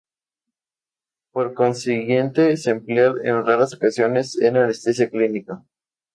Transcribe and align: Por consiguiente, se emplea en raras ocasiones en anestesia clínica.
Por 1.31 1.53
consiguiente, 1.53 2.57
se 2.57 2.71
emplea 2.71 3.13
en 3.23 3.45
raras 3.45 3.75
ocasiones 3.75 4.35
en 4.41 4.57
anestesia 4.57 5.07
clínica. 5.11 5.63